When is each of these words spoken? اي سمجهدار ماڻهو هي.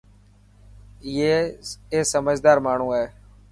اي 1.91 1.99
سمجهدار 2.13 2.57
ماڻهو 2.67 2.89
هي. 2.97 3.05